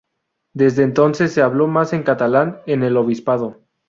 [0.55, 3.59] Desde entonces se habló más en catalán en el obispado.